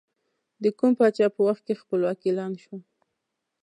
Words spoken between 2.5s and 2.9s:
شوه؟